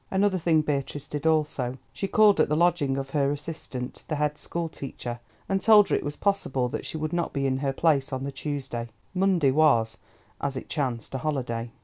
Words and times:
Another 0.09 0.39
thing 0.39 0.61
Beatrice 0.63 1.05
did 1.07 1.27
also: 1.27 1.77
she 1.93 2.07
called 2.07 2.39
at 2.39 2.49
the 2.49 2.55
lodging 2.55 2.97
of 2.97 3.11
her 3.11 3.31
assistant, 3.31 4.03
the 4.07 4.15
head 4.15 4.35
school 4.35 4.67
teacher, 4.67 5.19
and 5.47 5.61
told 5.61 5.89
her 5.89 5.95
it 5.95 6.03
was 6.03 6.15
possible 6.15 6.67
that 6.69 6.87
she 6.87 6.97
would 6.97 7.13
not 7.13 7.33
be 7.33 7.45
in 7.45 7.57
her 7.57 7.71
place 7.71 8.11
on 8.11 8.23
the 8.23 8.31
Tuesday 8.31 8.89
(Monday 9.13 9.51
was, 9.51 9.99
as 10.41 10.57
it 10.57 10.69
chanced, 10.69 11.13
a 11.13 11.19
holiday). 11.19 11.69